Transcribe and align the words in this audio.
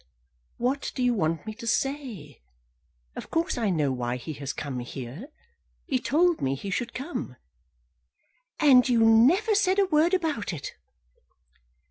"What 0.57 0.91
do 0.95 1.03
you 1.03 1.13
want 1.13 1.45
me 1.45 1.53
to 1.53 1.67
say? 1.67 2.41
Of 3.15 3.29
course 3.29 3.55
I 3.55 3.69
know 3.69 3.91
why 3.91 4.15
he 4.15 4.33
has 4.33 4.51
come 4.51 4.79
here. 4.79 5.27
He 5.85 5.99
told 5.99 6.41
me 6.41 6.55
he 6.55 6.71
should 6.71 6.95
come." 6.95 7.35
"And 8.59 8.89
you 8.89 9.01
have 9.01 9.07
never 9.07 9.53
said 9.53 9.77
a 9.77 9.85
word 9.85 10.15
about 10.15 10.53
it." 10.53 10.71